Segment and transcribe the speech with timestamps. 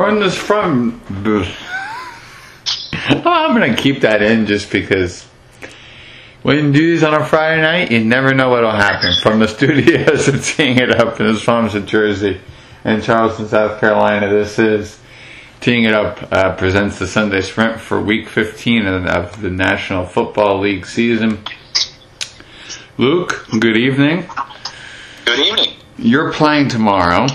[0.00, 1.44] From this front from.
[3.26, 5.26] I'm gonna keep that in just because
[6.40, 9.12] when you do these on a Friday night, you never know what'll happen.
[9.20, 12.40] From the studios of Teeing It Up in his farms in Jersey
[12.82, 14.98] and Charleston, South Carolina, this is
[15.60, 20.60] Teeing It Up uh, presents the Sunday Sprint for Week 15 of the National Football
[20.60, 21.44] League season.
[22.96, 24.26] Luke, good evening.
[25.26, 25.74] Good evening.
[25.98, 27.26] You're playing tomorrow.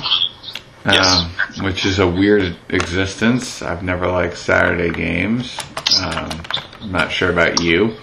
[0.84, 1.22] Yes.
[1.22, 3.62] Um, which is a weird existence.
[3.62, 5.58] I've never liked Saturday games.
[6.02, 6.41] Um,
[6.81, 7.95] I'm not sure about you.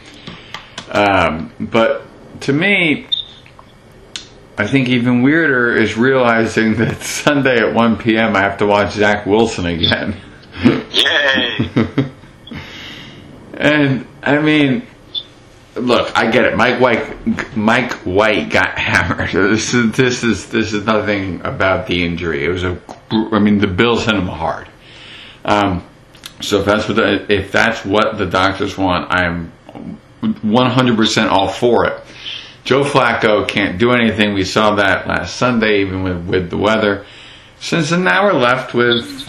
[0.90, 2.06] Um, but
[2.40, 3.06] to me,
[4.58, 8.36] I think even weirder is realizing that Sunday at 1 p.m.
[8.36, 10.16] I have to watch Zach Wilson again.
[10.64, 12.10] Yay!
[13.62, 14.82] And I mean,
[15.76, 16.56] look, I get it.
[16.56, 19.30] Mike White, Mike White got hammered.
[19.30, 22.44] This is this is this is nothing about the injury.
[22.44, 22.76] It was a,
[23.12, 24.68] I mean, the Bills hit him hard.
[25.44, 25.84] Um,
[26.40, 29.52] so if that's what the, if that's what the doctors want, I'm
[30.22, 32.02] 100% all for it.
[32.64, 34.34] Joe Flacco can't do anything.
[34.34, 37.04] We saw that last Sunday, even with with the weather.
[37.58, 39.28] Since now we're left with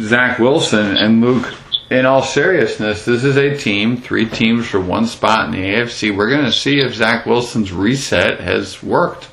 [0.00, 1.54] Zach Wilson and Luke
[1.90, 6.16] in all seriousness, this is a team, three teams for one spot in the AFC.
[6.16, 9.28] We're going to see if Zach Wilson's reset has worked.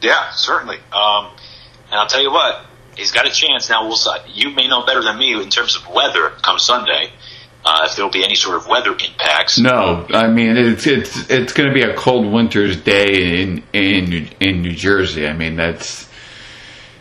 [0.00, 0.76] Yeah, certainly.
[0.92, 1.30] Um,
[1.90, 2.64] and I'll tell you what,
[2.96, 3.68] he's got a chance.
[3.68, 3.98] Now, we'll,
[4.32, 7.10] you may know better than me in terms of weather come Sunday.
[7.64, 9.58] Uh, if there will be any sort of weather impacts.
[9.58, 14.28] No, I mean it's it's it's going to be a cold winter's day in in
[14.40, 15.26] in New Jersey.
[15.26, 16.08] I mean that's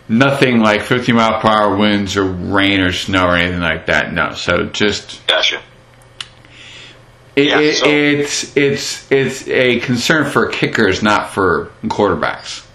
[0.10, 4.12] nothing like 50 mile per hour winds or rain or snow or anything like that.
[4.12, 5.62] No, so just Gotcha.
[7.36, 12.66] it, Yeah, it, so- it's it's it's a concern for kickers, not for quarterbacks.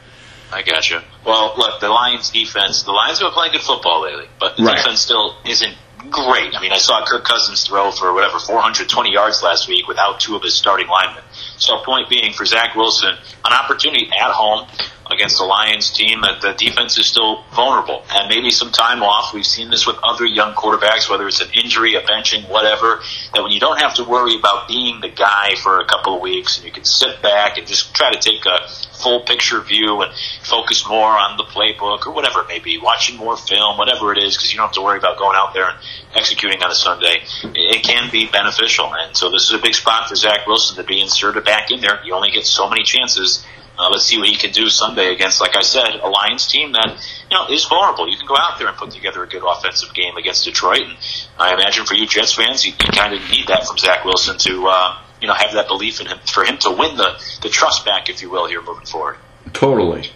[0.52, 1.02] I gotcha.
[1.24, 4.64] Well, look, the Lions defense, the Lions have been playing good football lately, but the
[4.64, 4.76] Right.
[4.76, 5.74] defense still isn't
[6.10, 6.54] great.
[6.54, 10.36] I mean, I saw Kirk Cousins throw for whatever 420 yards last week without two
[10.36, 11.22] of his starting linemen.
[11.56, 14.66] So, point being, for Zach Wilson, an opportunity at home
[15.10, 19.32] against the Lions team that the defense is still vulnerable and maybe some time off.
[19.32, 23.02] We've seen this with other young quarterbacks, whether it's an injury, a benching, whatever,
[23.34, 26.22] that when you don't have to worry about being the guy for a couple of
[26.22, 28.68] weeks and you can sit back and just try to take a
[29.02, 33.16] full picture view and focus more on the playbook or whatever it may be, watching
[33.16, 35.68] more film, whatever it is, because you don't have to worry about going out there
[35.68, 35.78] and
[36.14, 37.22] executing on a Sunday.
[37.42, 38.92] It can be beneficial.
[38.94, 41.80] And so this is a big spot for Zach Wilson to be inserted back in
[41.80, 42.00] there.
[42.04, 43.44] You only get so many chances.
[43.78, 46.72] Uh, let's see what he can do Sunday against, like I said, a Lions team
[46.72, 46.88] that
[47.30, 48.08] you know is vulnerable.
[48.08, 50.96] You can go out there and put together a good offensive game against Detroit, and
[51.38, 54.36] I imagine for you Jets fans, you, you kind of need that from Zach Wilson
[54.38, 57.48] to uh, you know have that belief in him for him to win the the
[57.48, 59.16] trust back, if you will, here moving forward.
[59.52, 60.10] Totally.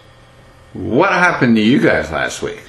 [0.73, 2.61] What happened to you guys last week?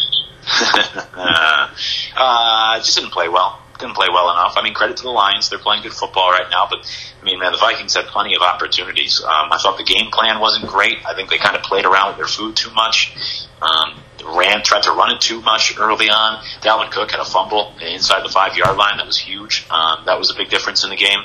[0.47, 1.69] uh,
[2.17, 3.61] uh, just didn't play well.
[3.79, 4.55] Didn't play well enough.
[4.57, 6.69] I mean, credit to the Lions; they're playing good football right now.
[6.71, 6.89] But
[7.21, 9.21] I mean, man, the Vikings had plenty of opportunities.
[9.23, 10.99] Um, I thought the game plan wasn't great.
[11.07, 13.13] I think they kind of played around with their food too much.
[13.61, 14.01] Um,
[14.37, 16.43] ran, tried to run it too much early on.
[16.61, 19.67] Dalvin Cook had a fumble inside the five yard line that was huge.
[19.71, 21.21] Um, that was a big difference in the game.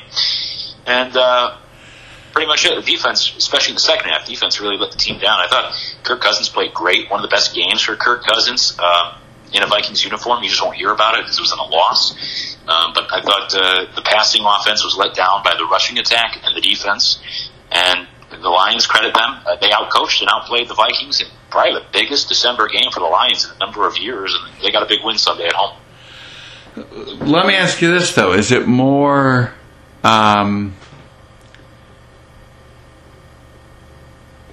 [0.85, 1.57] And uh,
[2.33, 2.75] pretty much it.
[2.75, 5.39] The defense, especially in the second half, defense really let the team down.
[5.39, 5.73] I thought
[6.03, 7.09] Kirk Cousins played great.
[7.09, 9.17] One of the best games for Kirk Cousins uh,
[9.53, 10.43] in a Vikings uniform.
[10.43, 12.57] You just won't hear about it because it was in a loss.
[12.67, 16.39] Um, but I thought uh, the passing offense was let down by the rushing attack
[16.43, 17.19] and the defense.
[17.71, 19.41] And the Lions credit them.
[19.45, 23.05] Uh, they outcoached and outplayed the Vikings in probably the biggest December game for the
[23.05, 24.35] Lions in a number of years.
[24.35, 25.77] And they got a big win Sunday at home.
[26.75, 29.53] Let me ask you this though: Is it more?
[30.03, 30.75] Um,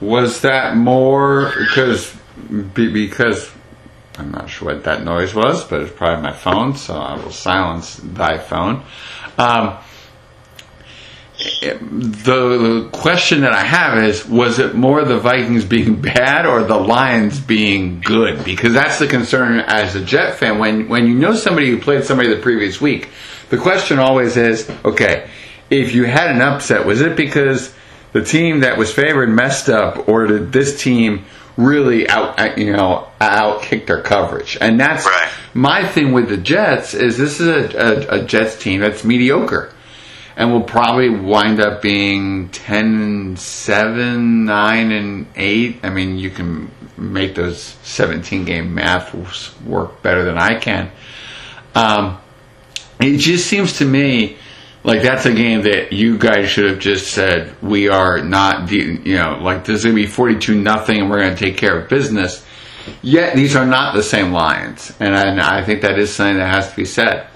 [0.01, 2.17] was that more because
[2.75, 3.51] be- because
[4.19, 7.31] I'm not sure what that noise was, but it's probably my phone, so I will
[7.31, 8.83] silence thy phone.
[9.39, 9.79] Um,
[11.63, 16.77] the question that I have is: Was it more the Vikings being bad or the
[16.77, 18.45] Lions being good?
[18.45, 20.59] Because that's the concern as a Jet fan.
[20.59, 23.09] When when you know somebody who played somebody the previous week,
[23.49, 25.31] the question always is: Okay,
[25.71, 27.73] if you had an upset, was it because
[28.13, 31.25] the team that was favored messed up, or did this team
[31.57, 34.59] really out you know out their coverage?
[34.61, 35.31] And that's Right.
[35.55, 39.73] my thing with the Jets is this is a, a, a Jets team that's mediocre
[40.37, 46.71] and will probably wind up being 10 7 9 and 8 i mean you can
[46.97, 49.13] make those 17 game math
[49.63, 50.91] work better than i can
[51.75, 52.19] um,
[53.01, 54.39] it just seems to me
[54.83, 59.01] like that's a game that you guys should have just said we are not de-
[59.09, 61.57] you know like this is going to be 42 nothing and we're going to take
[61.57, 62.47] care of business
[63.03, 66.39] Yet these are not the same Lions, and I, and I think that is something
[66.39, 67.27] that has to be said.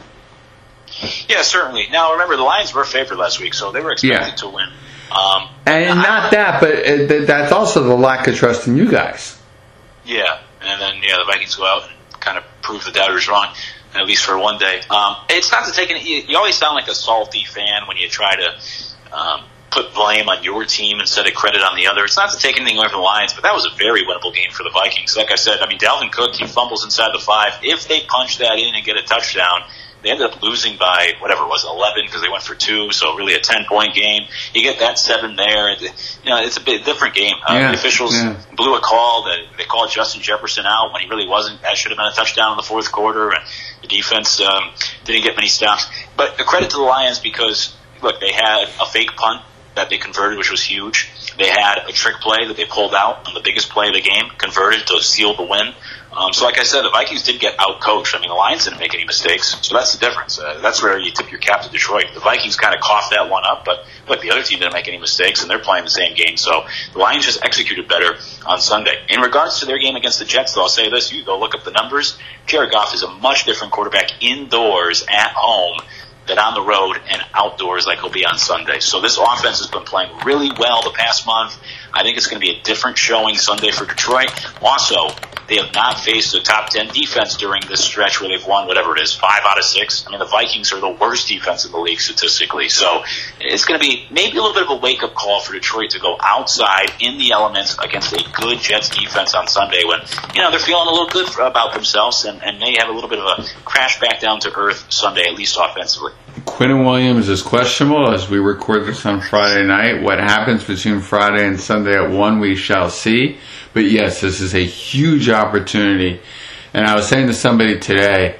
[1.29, 1.87] Yeah, certainly.
[1.93, 4.35] Now remember, the Lions were favored last week, so they were expected Yeah.
[4.37, 4.69] to win.
[5.13, 8.91] Um, And not that, but uh, th- that's also the lack of trust in you
[8.91, 9.39] guys.
[10.07, 13.55] Yeah, and then yeah, the Vikings go out and kind of prove the doubters wrong,
[13.95, 14.81] at least for one day.
[14.91, 16.27] Um, it's not to take any.
[16.29, 20.43] You, always sound like a salty fan when you try to um, put blame on
[20.43, 22.05] your team instead of credit on the other.
[22.05, 24.35] It's not to take anything away from the Lions, but that was a very winnable
[24.35, 25.17] game for the Vikings.
[25.17, 27.55] Like I said, I mean Dalvin Cook he fumbles inside the five.
[27.63, 29.63] If they punch that in and get a touchdown.
[30.05, 33.17] They ended up losing by whatever it was, 11 because they went for two, so
[33.17, 34.29] really a 10 point game.
[34.53, 35.71] You get that seven there.
[35.71, 35.89] You
[36.27, 37.33] know, it's a bit different game.
[37.43, 38.39] Uh, Yeah, the officials yeah.
[38.55, 41.63] blew a call that they called Justin Jefferson out when he really wasn't.
[41.63, 43.43] That should have been a touchdown in the fourth quarter, and
[43.81, 44.75] the defense um,
[45.05, 45.89] didn't get many stops.
[46.17, 49.43] But the credit to the Lions because look, they had a fake punt
[49.75, 51.11] that they converted, which was huge.
[51.37, 54.01] They had a trick play that they pulled out on the biggest play of the
[54.01, 55.75] game, converted to seal the win.
[56.17, 58.15] Um, so, like I said, the Vikings did get out coached.
[58.15, 60.39] I mean, the Lions didn't make any mistakes, so that's the difference.
[60.39, 62.05] Uh, that's where you tip your cap to Detroit.
[62.15, 64.87] The Vikings kind of coughed that one up, but look, the other team didn't make
[64.87, 66.37] any mistakes, and they're playing the same game.
[66.37, 68.17] So the Lions just executed better
[68.47, 68.95] on Sunday.
[69.09, 71.57] In regards to their game against the Jets, though, I'll say this: you go look
[71.57, 72.17] up the numbers.
[72.47, 75.79] Jared Goff is a much different quarterback indoors at home
[76.27, 78.81] than on the road and outdoors like he'll be on Sunday.
[78.81, 81.59] So this offense has been playing really well the past month.
[81.93, 84.31] I think it's going to be a different showing Sunday for Detroit.
[84.63, 85.09] Also,
[85.49, 88.97] they have not faced a top 10 defense during this stretch where they've won whatever
[88.97, 90.07] it is, five out of six.
[90.07, 92.69] I mean, the Vikings are the worst defense in the league statistically.
[92.69, 93.05] So
[93.41, 95.91] it's going to be maybe a little bit of a wake up call for Detroit
[95.91, 100.01] to go outside in the elements against a good Jets defense on Sunday when,
[100.35, 103.11] you know, they're feeling a little good about themselves and, and may have a little
[103.11, 106.13] bit of a crash back down to earth Sunday, at least offensively.
[106.41, 110.03] Quinnen Williams is questionable as we record this on Friday night.
[110.03, 113.39] What happens between Friday and Sunday at 1, we shall see.
[113.73, 116.21] But yes, this is a huge opportunity.
[116.73, 118.37] And I was saying to somebody today,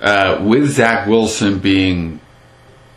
[0.00, 2.18] uh, with Zach Wilson being,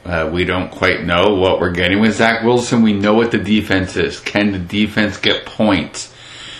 [0.05, 2.81] uh, we don't quite know what we're getting with Zach Wilson.
[2.81, 4.21] We know what the defense is.
[4.21, 6.13] Can the defense get points?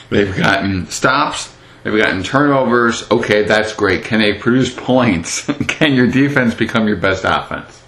[0.10, 1.56] They've gotten stops.
[1.88, 3.10] They've gotten turnovers.
[3.10, 4.04] Okay, that's great.
[4.04, 5.46] Can they produce points?
[5.70, 7.82] Can your defense become your best offense?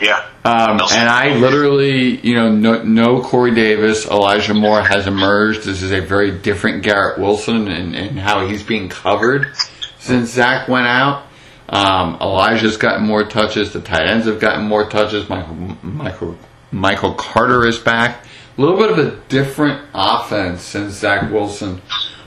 [0.00, 0.26] Yeah.
[0.46, 5.64] Um, and I literally, you know, no, no Corey Davis, Elijah Moore has emerged.
[5.64, 9.54] This is a very different Garrett Wilson and, and how he's being covered
[9.98, 11.26] since Zach went out.
[11.68, 13.74] Um, Elijah's gotten more touches.
[13.74, 15.28] The tight ends have gotten more touches.
[15.28, 16.38] Michael, Michael,
[16.72, 18.24] Michael Carter is back.
[18.56, 21.82] A little bit of a different offense since Zach Wilson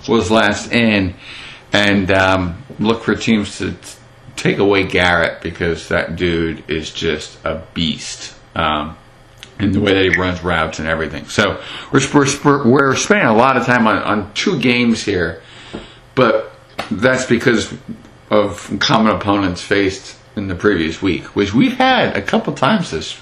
[0.08, 1.16] was last in.
[1.74, 3.76] And um, look for teams to
[4.36, 8.36] take away Garrett because that dude is just a beast.
[8.56, 8.98] Um,
[9.60, 11.26] in the way that he runs routes and everything.
[11.26, 11.62] So
[11.92, 12.02] we're,
[12.44, 15.42] we're, we're spending a lot of time on, on two games here,
[16.16, 16.52] but
[16.92, 17.74] that's because
[18.30, 23.20] of common opponents faced in the previous week, which we've had a couple times this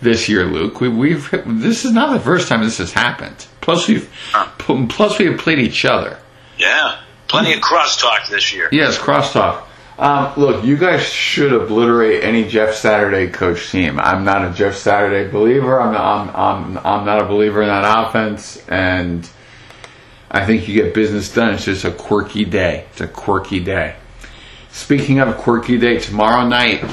[0.00, 0.80] this year, Luke.
[0.80, 3.46] We, we've this is not the first time this has happened.
[3.64, 4.12] Plus we've
[4.58, 6.18] plus we have played each other.
[6.58, 7.00] Yeah.
[7.28, 8.68] Plenty of crosstalk this year.
[8.70, 9.64] Yes, crosstalk.
[9.98, 13.98] Um, look, you guys should obliterate any Jeff Saturday coach team.
[13.98, 15.80] I'm not a Jeff Saturday believer.
[15.80, 19.26] I'm I'm I'm, I'm not a believer in that offense, and
[20.30, 21.54] I think you get business done.
[21.54, 22.84] It's just a quirky day.
[22.90, 23.96] It's a quirky day.
[24.72, 26.84] Speaking of a quirky day, tomorrow night,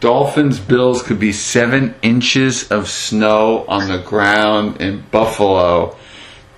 [0.00, 5.96] Dolphins Bills could be seven inches of snow on the ground in Buffalo.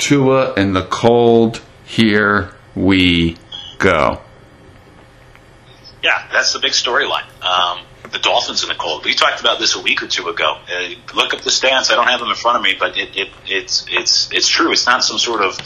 [0.00, 1.62] Tua in the cold.
[1.85, 3.37] Here we
[3.78, 4.21] go.
[6.02, 7.26] Yeah, that's the big storyline.
[7.42, 9.04] Um, the Dolphins in the cold.
[9.04, 10.57] We talked about this a week or two ago.
[10.69, 11.92] Uh, look up the stats.
[11.92, 14.73] I don't have them in front of me, but it, it, it's it's it's true.
[14.73, 15.59] It's not some sort of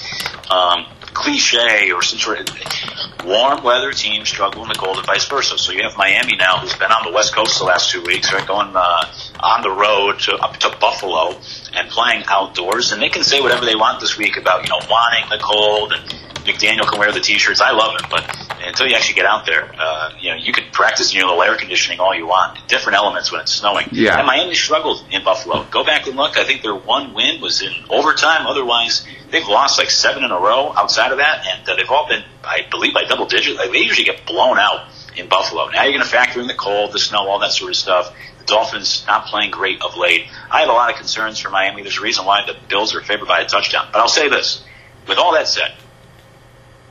[0.50, 5.26] um, cliche or some sort of warm weather team struggle in the cold and vice
[5.26, 5.56] versa.
[5.56, 8.32] So you have Miami now, who's been on the West Coast the last two weeks,
[8.32, 11.38] right, going uh, on the road to up to Buffalo
[11.76, 14.80] and playing outdoors, and they can say whatever they want this week about you know
[14.88, 16.02] wanting the cold and
[16.44, 17.60] McDaniel can wear the t-shirts.
[17.60, 20.70] I love him, but until you actually get out there, uh, you know, you can
[20.72, 22.68] practice in your little air conditioning all you want.
[22.68, 23.88] Different elements when it's snowing.
[23.92, 24.18] Yeah.
[24.18, 25.64] And Miami struggled in Buffalo.
[25.70, 26.36] Go back and look.
[26.36, 28.46] I think their one win was in overtime.
[28.46, 32.06] Otherwise, they've lost like seven in a row outside of that, and uh, they've all
[32.08, 33.58] been, I believe, by double digits.
[33.58, 35.68] Like, they usually get blown out in Buffalo.
[35.68, 38.14] Now you're going to factor in the cold, the snow, all that sort of stuff.
[38.46, 40.26] Dolphins not playing great of late.
[40.50, 41.82] I have a lot of concerns for Miami.
[41.82, 43.88] There's a reason why the Bills are favored by a touchdown.
[43.92, 44.64] But I'll say this.
[45.06, 45.72] With all that said,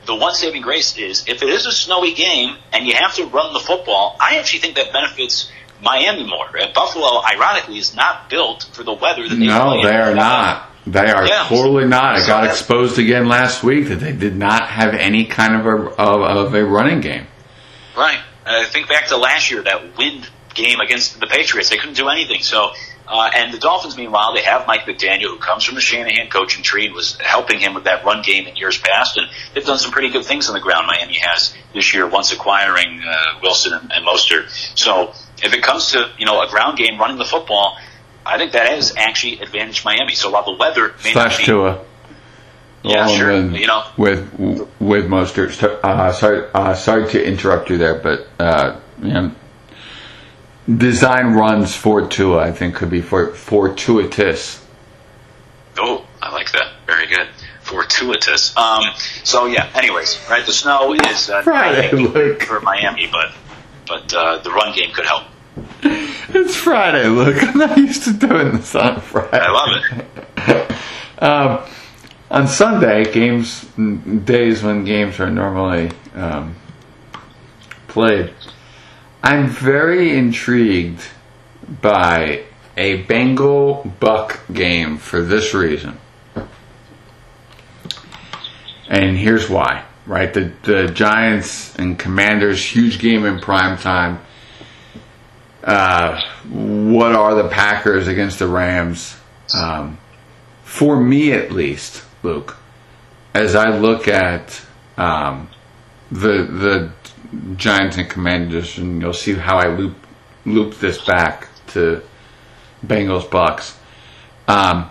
[0.06, 3.26] the one saving grace is if it is a snowy game and you have to
[3.26, 6.56] run the football, I actually think that benefits Miami more.
[6.58, 9.86] And Buffalo, ironically, is not built for the weather that they play No, in.
[9.86, 10.70] they are not.
[10.86, 11.46] They are Yeah.
[11.48, 12.20] totally not.
[12.20, 15.90] It got exposed again last week that they did not have any kind of a
[16.02, 17.26] of, of a running game.
[17.96, 18.20] Right.
[18.46, 21.70] Uh, think back to last year, that wind game against the Patriots.
[21.70, 22.42] They couldn't do anything.
[22.42, 22.72] So,
[23.08, 26.64] uh, and the Dolphins, meanwhile, they have Mike McDaniel, who comes from the Shanahan coaching
[26.64, 29.18] tree and was helping him with that run game in years past.
[29.18, 30.88] And they've done some pretty good things on the ground.
[30.88, 34.50] Miami has this year, once acquiring uh, Wilson and, and Mostert.
[34.78, 37.78] So, if it comes to you know a ground game, running the football.
[38.26, 40.16] I think that has actually advantaged Miami.
[40.16, 41.84] So while the weather may not Slash be Tua.
[42.84, 43.52] Yeah, Along sure.
[43.52, 43.86] You know.
[43.98, 44.34] with
[44.80, 45.62] with Mostert.
[45.64, 49.32] Uh, sorry, uh, sorry to interrupt you there, but uh, you know,
[50.68, 54.66] design runs for Tua, I think, could be for fortuitous.
[55.78, 56.74] Oh, I like that.
[56.86, 57.28] Very good.
[57.62, 58.56] Fortuitous.
[58.58, 58.84] Um,
[59.24, 59.70] so yeah.
[59.76, 60.46] Anyways, right.
[60.46, 63.32] The snow is uh, Friday, not ideal for Miami, but
[63.88, 65.24] but uh, the run game could help.
[66.36, 67.08] It's Friday.
[67.10, 69.38] Look, I'm not used to doing this on Friday.
[69.40, 69.70] I love
[70.38, 70.72] it.
[71.20, 71.64] Um,
[72.30, 73.64] on Sunday, games
[74.26, 76.56] days when games are normally um,
[77.88, 78.34] played,
[79.24, 81.02] I'm very intrigued
[81.82, 82.44] by
[82.76, 85.98] a Bengal Buck game for this reason.
[88.90, 89.86] And here's why.
[90.06, 94.20] Right, the the Giants and Commanders huge game in prime time.
[95.64, 99.16] Uh, what are the Packers against the Rams?
[99.56, 99.98] Um,
[100.64, 102.58] for me at least, Luke,
[103.34, 104.62] as I look at
[104.98, 105.48] um,
[106.12, 106.92] the the
[107.56, 109.96] Giants and Commanders, and you'll see how I loop
[110.46, 112.04] loop this back to
[112.86, 113.78] Bengals Bucks.
[114.48, 114.90] Um,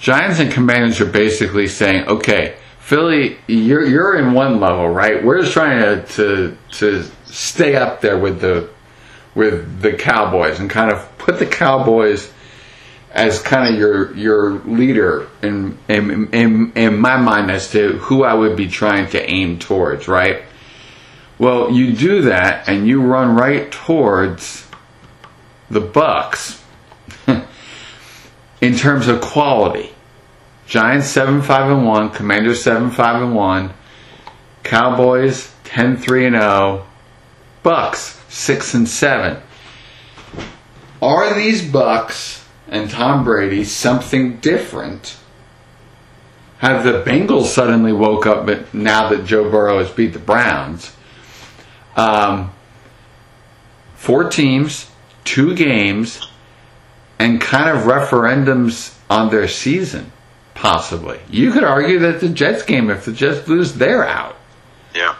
[0.00, 5.22] Giants and Commanders are basically saying, okay, Philly, you're you're in one level, right?
[5.22, 8.70] We're just trying to to, to stay up there with the
[9.34, 12.32] with the Cowboys and kind of put the Cowboys
[13.12, 18.24] as kind of your your leader in, in in in my mind as to who
[18.24, 20.42] I would be trying to aim towards, right?
[21.38, 24.66] Well, you do that and you run right towards
[25.70, 26.62] the Bucks
[28.60, 29.94] in terms of quality.
[30.66, 33.72] Giants seven five and one, Commanders seven five and one,
[34.64, 36.86] Cowboys 10-3 and zero,
[37.62, 39.40] Bucks six and seven.
[41.00, 45.16] Are these Bucks and Tom Brady something different?
[46.58, 50.92] Have the Bengals suddenly woke up now that Joe Burrow has beat the Browns?
[51.98, 52.52] Um,
[53.96, 54.88] four teams,
[55.24, 56.26] two games,
[57.18, 60.12] and kind of referendums on their season,
[60.54, 61.18] possibly.
[61.28, 64.36] You could argue that the Jets game, if the Jets lose, they're out.
[64.94, 65.16] Yeah.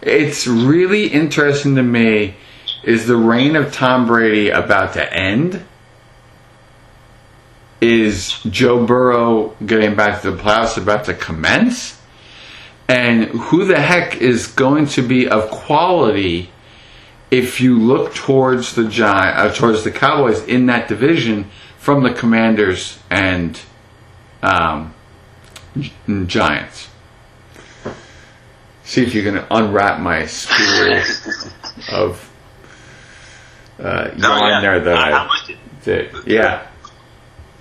[0.00, 2.36] It's really interesting to me.
[2.82, 5.62] Is the reign of Tom Brady about to end?
[7.80, 12.00] Is Joe Burrow getting back to the playoffs about to commence?
[12.88, 16.50] And who the heck is going to be of quality
[17.30, 22.12] if you look towards the Gi- uh, towards the Cowboys in that division from the
[22.12, 23.58] Commanders and
[24.42, 24.94] um,
[25.78, 25.92] Gi-
[26.26, 26.88] Giants?
[28.84, 31.00] See if you can unwrap my spool
[31.90, 32.30] of
[33.78, 34.60] uh, No, yarn yeah.
[34.60, 35.56] there that I- I, I'm with you.
[35.82, 36.14] did.
[36.26, 36.66] Yeah,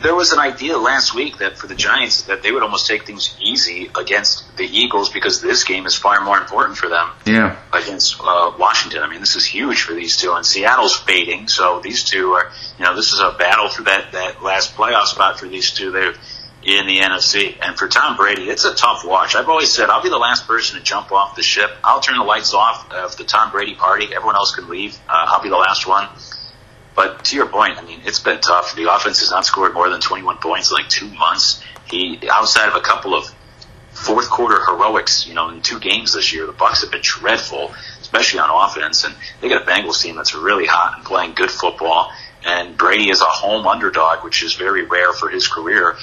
[0.04, 3.06] There was an idea last week that for the Giants that they would almost take
[3.06, 7.58] things easy against the Eagles because this game is far more important for them yeah.
[7.72, 9.02] against uh, Washington.
[9.02, 12.52] I mean, this is huge for these two, and Seattle's fading, so these two are,
[12.78, 15.92] you know, this is a battle for that that last playoff spot for these two.
[15.92, 16.16] They're
[16.66, 19.36] in the NFC, and for Tom Brady, it's a tough watch.
[19.36, 21.70] I've always said I'll be the last person to jump off the ship.
[21.82, 24.08] I'll turn the lights off of the Tom Brady party.
[24.14, 24.98] Everyone else can leave.
[25.08, 26.10] Uh, I'll be the last one.
[26.96, 28.76] But to your point, I mean, it's been tough.
[28.76, 31.64] The offense has not scored more than 21 points in like two months.
[31.90, 33.26] He, outside of a couple of
[33.92, 37.74] fourth quarter heroics, you know, in two games this year, the Bucks have been dreadful,
[38.02, 39.04] especially on offense.
[39.04, 42.12] And they got a Bengals team that's really hot and playing good football.
[42.46, 45.96] And Brady is a home underdog, which is very rare for his career.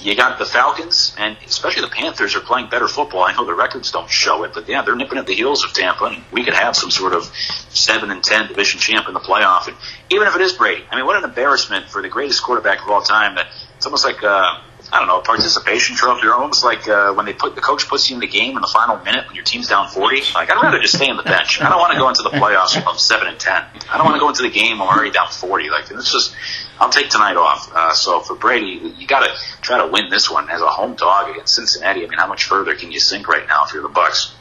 [0.00, 3.22] You got the Falcons and especially the Panthers are playing better football.
[3.22, 5.72] I know the records don't show it, but yeah, they're nipping at the heels of
[5.72, 7.24] Tampa, and we could have some sort of
[7.70, 9.68] seven and ten division champ in the playoff.
[9.68, 9.76] And
[10.10, 12.90] even if it is Brady, I mean, what an embarrassment for the greatest quarterback of
[12.90, 13.36] all time.
[13.36, 13.48] That
[13.86, 14.60] it's almost like uh,
[14.92, 17.88] I don't know, a participation trophy, or almost like uh, when they put the coach
[17.88, 20.22] puts you in the game in the final minute when your team's down forty.
[20.34, 21.60] Like I'd rather just stay on the bench.
[21.60, 23.62] I don't want to go into the playoffs from seven and ten.
[23.90, 25.70] I don't want to go into the game when we're already down forty.
[25.70, 26.34] Like it's just,
[26.80, 27.70] I'll take tonight off.
[27.72, 30.94] Uh, so for Brady, you got to try to win this one as a home
[30.94, 32.04] dog against Cincinnati.
[32.04, 34.34] I mean, how much further can you sink right now if you're the Bucks?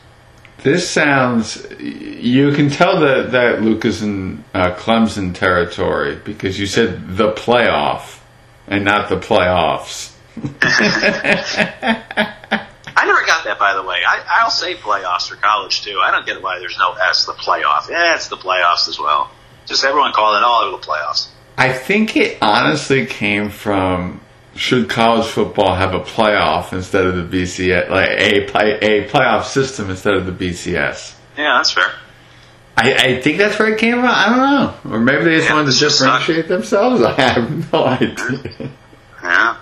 [0.63, 1.65] This sounds.
[1.79, 8.21] You can tell that that is in uh, Clemson territory because you said the playoff
[8.67, 10.13] and not the playoffs.
[12.97, 13.97] I never got that, by the way.
[14.07, 15.99] I, I'll say playoffs for college too.
[16.03, 17.89] I don't get why there's no S, the playoff.
[17.89, 19.31] Yeah, it's the playoffs as well.
[19.65, 21.29] Just everyone call it all the playoffs.
[21.57, 24.21] I think it honestly came from
[24.55, 29.45] should college football have a playoff instead of the BCS, like a play, a playoff
[29.45, 31.15] system instead of the BCS.
[31.37, 31.91] Yeah, that's fair.
[32.77, 34.05] I, I think that's where it came from.
[34.05, 34.37] I don't
[34.89, 37.01] know, or maybe they just Yeah, wanted to just differentiate themselves.
[37.03, 38.69] I have no idea.
[39.23, 39.57] Yeah.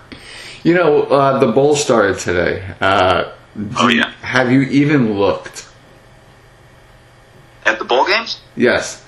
[0.64, 2.64] You know, uh, the bowl started today.
[2.80, 3.32] Uh,
[3.78, 4.10] Oh, yeah.
[4.20, 5.68] Have you even looked?
[7.64, 8.40] At the bowl games?
[8.56, 9.00] Yes.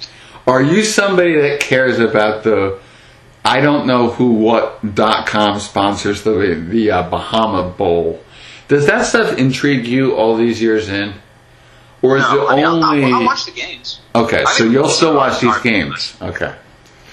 [0.47, 2.79] Are you somebody that cares about the
[3.45, 8.23] I don't know who what dot com sponsors the the uh, Bahama Bowl?
[8.69, 11.15] Does that stuff intrigue you all these years in,
[12.03, 14.01] or is No, it I mean, only I'll, I'll watch the games.
[14.15, 14.43] okay?
[14.47, 15.63] I So you'll still watch these hard.
[15.63, 16.55] games, okay?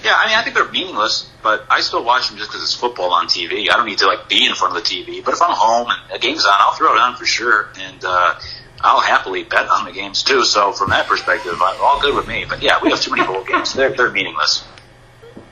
[0.04, 2.74] Yeah, I mean, I think they're meaningless, but I still watch them just because it's
[2.74, 3.70] football on TV.
[3.72, 5.24] I don't need to like be in front of the TV.
[5.24, 8.04] But if I'm home and a game's on, I'll throw it on for sure, and
[8.04, 8.34] uh,
[8.82, 10.44] I'll happily bet on the games too.
[10.44, 12.44] So from that perspective, I'm all good with me.
[12.46, 13.72] But yeah, we have too many bowl games.
[13.72, 14.64] They're they're meaningless.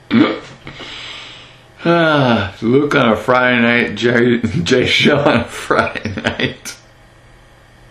[1.85, 6.77] Luke on a Friday night, Jay Jay Show on a Friday night.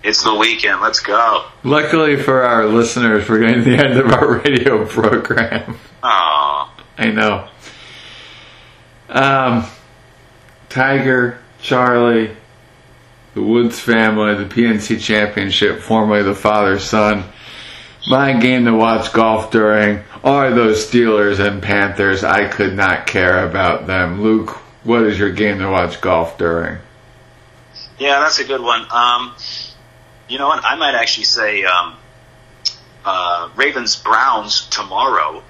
[0.02, 0.80] It's the weekend.
[0.80, 1.46] Let's go.
[1.62, 5.78] Luckily for our listeners, we're getting to the end of our radio program.
[6.02, 7.48] Oh, I know.
[9.08, 9.66] Um,
[10.68, 12.36] Tiger, Charlie,
[13.34, 17.24] the Woods family, the PNC Championship, formerly the father son.
[18.08, 22.24] My game to watch golf during are those Steelers and Panthers.
[22.24, 24.22] I could not care about them.
[24.22, 24.50] Luke,
[24.82, 26.78] what is your game to watch golf during?
[27.98, 28.84] yeah, that's a good one.
[28.90, 29.32] Um,
[30.32, 30.64] you know what?
[30.64, 31.96] I might actually say um,
[33.04, 35.42] uh, Ravens Browns tomorrow.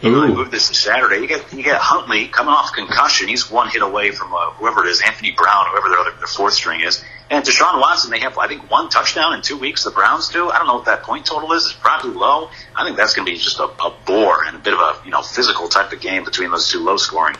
[0.00, 1.16] You know, they moved this to Saturday.
[1.16, 3.26] You get you get Huntley coming off concussion.
[3.26, 6.28] He's one hit away from uh, whoever it is, Anthony Brown, whoever their other their
[6.28, 7.02] fourth string is.
[7.30, 9.82] And Deshaun Watson, they have I think one touchdown in two weeks.
[9.82, 10.48] The Browns do.
[10.48, 11.64] I don't know what that point total is.
[11.64, 12.48] It's probably low.
[12.76, 15.04] I think that's going to be just a, a bore and a bit of a
[15.04, 17.34] you know physical type of game between those two low scoring.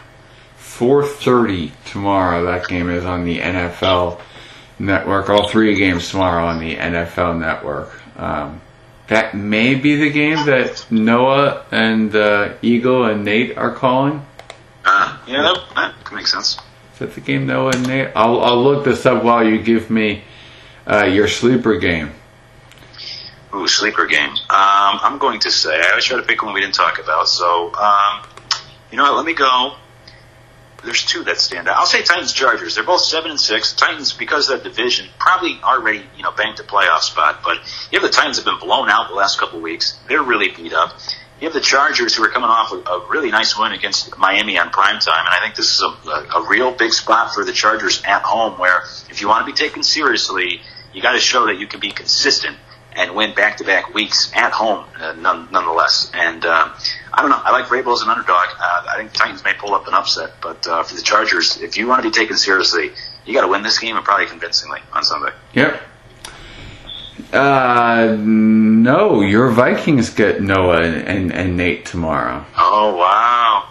[0.58, 2.44] 4:30 tomorrow.
[2.46, 4.20] That game is on the NFL
[4.78, 5.28] Network.
[5.30, 8.00] All three games tomorrow on the NFL Network.
[8.18, 8.60] Um,
[9.08, 14.24] that may be the game that Noah and uh, Eagle and Nate are calling.
[14.84, 16.58] Uh, yeah, that, that could make sense.
[16.92, 18.10] Is that the game Noah and Nate?
[18.14, 20.22] I'll, I'll look this up while you give me
[20.86, 22.12] uh, your sleeper game.
[23.54, 24.30] Ooh, sleeper game.
[24.30, 27.28] Um, I'm going to say I always try to pick one we didn't talk about.
[27.28, 28.26] So, um,
[28.90, 29.16] you know what?
[29.16, 29.74] Let me go.
[30.84, 31.76] There's two that stand out.
[31.76, 32.76] I'll say Titans Chargers.
[32.76, 33.72] They're both seven and six.
[33.72, 37.40] Titans, because of that division, probably already you know banked a playoff spot.
[37.42, 37.58] But
[37.90, 39.98] you have the Titans have been blown out the last couple of weeks.
[40.08, 40.96] They're really beat up.
[41.40, 44.70] You have the Chargers who are coming off a, really nice win against Miami on
[44.70, 47.52] prime time, and I think this is a, a, a real big spot for the
[47.52, 48.58] Chargers at home.
[48.58, 50.60] Where if you want to be taken seriously,
[50.92, 52.56] you got to show that you can be consistent
[52.98, 56.10] and win back-to-back weeks at home, uh, none, nonetheless.
[56.12, 56.74] And uh,
[57.14, 57.40] I don't know.
[57.42, 58.48] I like Vrabel as an underdog.
[58.58, 61.76] Uh, I think Titans may pull up an upset, but uh, for the Chargers, if
[61.76, 62.90] you want to be taken seriously,
[63.24, 65.32] you got to win this game and probably convincingly on Sunday.
[65.54, 65.80] Yep.
[67.32, 72.44] Uh, no, your Vikings get Noah and, and, and Nate tomorrow.
[72.56, 73.68] Oh wow!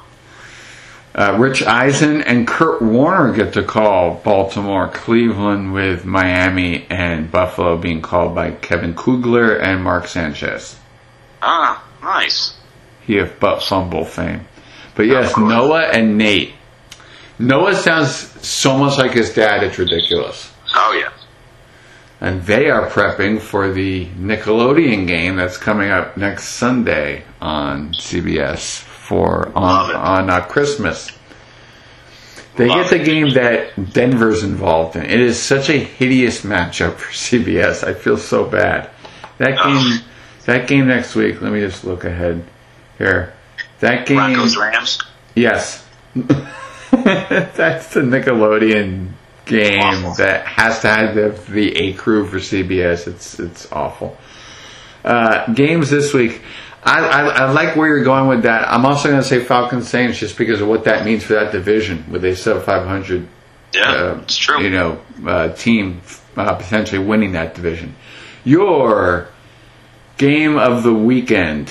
[1.17, 7.75] Uh, Rich Eisen and Kurt Warner get to call Baltimore, Cleveland with Miami and Buffalo
[7.75, 10.79] being called by Kevin Kugler and Mark Sanchez.
[11.41, 12.59] Ah, nice.
[13.01, 14.45] He of butt fumble fame.
[14.93, 16.53] But yes, Noah and Nate.
[17.39, 18.11] Noah sounds
[18.45, 20.53] so much like his dad, it's ridiculous.
[20.75, 21.13] Oh yeah.
[22.21, 28.86] And they are prepping for the Nickelodeon game that's coming up next Sunday on CBS
[29.07, 31.11] for on on uh, Christmas.
[32.57, 35.05] They Love get the game that Denver's involved in.
[35.05, 37.83] It is such a hideous matchup for CBS.
[37.83, 38.89] I feel so bad.
[39.37, 39.99] That game,
[40.45, 41.41] that game next week.
[41.41, 42.43] Let me just look ahead
[42.97, 43.33] here.
[43.79, 44.99] That game, Broncos Rams.
[45.35, 49.09] yes, that's the Nickelodeon
[49.45, 50.15] game Awful.
[50.15, 53.07] that has to have the, the A crew for CBS.
[53.07, 54.17] It's it's awful.
[55.05, 56.41] Uh, games this week.
[56.87, 58.71] I, I, I like where you're going with that.
[58.71, 61.51] I'm also going to say Falcons Saints just because of what that means for that
[61.51, 63.27] division with a sub 500
[63.73, 64.61] Yeah, uh, it's true.
[64.61, 66.01] you know, uh, team
[66.37, 67.95] uh, potentially winning that division.
[68.45, 69.27] Your
[70.17, 71.69] game of the weekend.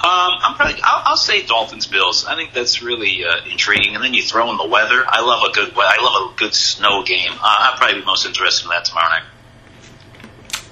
[0.00, 0.80] Um, I'm probably.
[0.82, 2.24] I'll, I'll say Dolphins Bills.
[2.24, 3.96] I think that's really uh, intriguing.
[3.96, 5.04] And then you throw in the weather.
[5.06, 5.72] I love a good.
[5.76, 7.32] I love a good snow game.
[7.32, 9.24] Uh, I'll probably be most interested in that tomorrow night.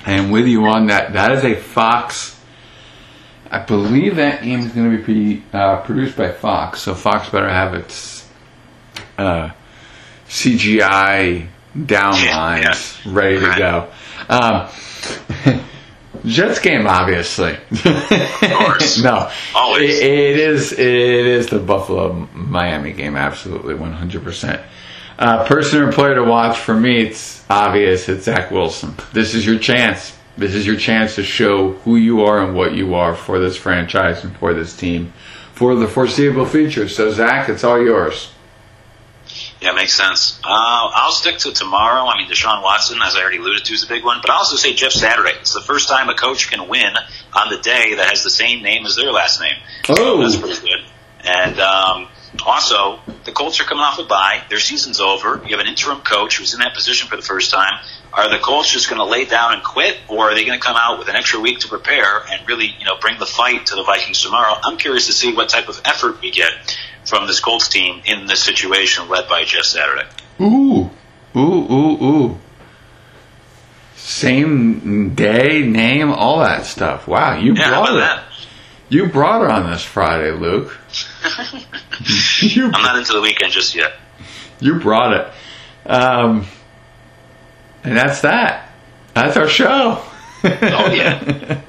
[0.06, 2.35] And with you on that, that is a Fox.
[3.50, 7.48] I believe that game is going to be uh, produced by Fox, so Fox better
[7.48, 8.28] have its
[9.18, 9.50] uh,
[10.28, 13.88] CGI downlines Yeah, ready to go.
[14.28, 15.60] Um,
[16.24, 17.52] Jets game, obviously.
[17.54, 18.98] Of course.
[19.02, 19.98] no, Always.
[19.98, 20.72] It, it is.
[20.72, 23.16] It is the Buffalo Miami game.
[23.16, 24.60] Absolutely, one hundred percent.
[25.18, 28.08] Uh, Person or player to watch for me, it's obvious.
[28.08, 28.94] It's Zach Wilson.
[29.12, 30.15] This is your chance.
[30.36, 33.56] This is your chance to show who you are and what you are for this
[33.56, 35.12] franchise and for this team
[35.56, 36.86] for the foreseeable future.
[36.86, 38.30] So, Zach, it's all yours.
[39.58, 40.38] Yeah, makes sense.
[40.44, 42.06] Uh, I'll stick to tomorrow.
[42.06, 44.18] I mean, Deshaun Watson, as I already alluded to, is a big one.
[44.20, 45.32] But I'll also say Jeff Saturday.
[45.40, 46.94] It's the first time a coach can win
[47.32, 49.56] on the day that has the same name as their last name.
[49.88, 50.20] Oh.
[50.20, 50.84] That's pretty good.
[51.24, 52.08] And um,
[52.46, 54.42] also, the Colts are coming off a bye.
[54.48, 55.42] Their season's over.
[55.44, 57.74] You have an interim coach who's in that position for the first time.
[58.12, 60.64] Are the Colts just going to lay down and quit, or are they going to
[60.64, 63.66] come out with an extra week to prepare and really, you know, bring the fight
[63.66, 64.54] to the Vikings tomorrow?
[64.64, 66.52] I'm curious to see what type of effort we get
[67.04, 70.06] from this Colts team in this situation led by Jeff Saturday.
[70.40, 70.88] Ooh,
[71.36, 72.38] ooh, ooh, ooh.
[73.96, 77.08] Same day, name, all that stuff.
[77.08, 77.98] Wow, you Yeah, brought it.
[77.98, 78.22] that?
[78.88, 80.76] You brought it on this Friday, Luke.
[82.40, 83.92] you, I'm not into the weekend just yet.
[84.60, 85.26] you brought it.
[85.90, 86.46] Um,
[87.82, 88.70] and that's that.
[89.14, 90.02] That's our show.
[90.44, 91.60] Oh, yeah.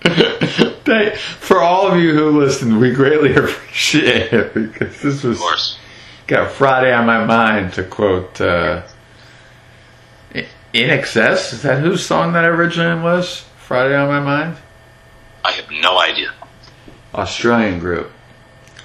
[0.02, 5.42] Thank- For all of you who listened, we greatly appreciate it because this was Of
[5.42, 5.78] course.
[6.26, 8.82] got Friday on my mind to quote uh,
[10.32, 10.46] In
[10.90, 11.52] Excess.
[11.52, 13.44] Is that whose song that originally was?
[13.58, 14.56] Friday on my mind?
[15.46, 16.32] I have no idea.
[17.14, 18.10] Australian group.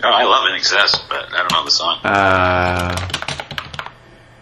[0.04, 2.00] Oh, I love INXS, but I don't know the song.
[2.04, 3.10] Uh,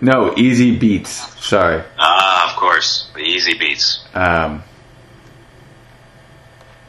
[0.02, 1.40] no, Easybeats.
[1.40, 1.82] Sorry.
[1.98, 3.10] Ah, of course.
[3.16, 4.16] The Easybeats.
[4.16, 4.64] Um,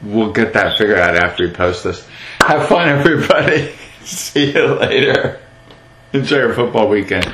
[0.01, 2.05] we'll get that figured out after we post this.
[2.41, 3.73] Have fun, everybody.
[4.03, 5.39] See you later.
[6.11, 7.33] Enjoy your football weekend.